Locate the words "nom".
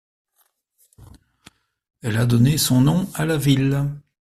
2.81-3.07